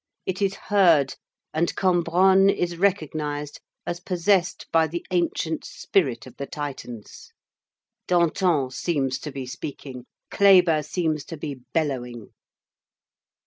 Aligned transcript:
It 0.25 0.41
is 0.41 0.55
heard, 0.55 1.13
and 1.53 1.75
Cambronne 1.75 2.49
is 2.49 2.75
recognized 2.75 3.61
as 3.85 3.99
possessed 3.99 4.65
by 4.71 4.87
the 4.87 5.05
ancient 5.11 5.63
spirit 5.63 6.25
of 6.25 6.37
the 6.37 6.47
Titans. 6.47 7.31
Danton 8.07 8.71
seems 8.71 9.19
to 9.19 9.31
be 9.31 9.45
speaking! 9.45 10.05
Kléber 10.31 10.83
seems 10.83 11.23
to 11.25 11.37
be 11.37 11.59
bellowing! 11.71 12.31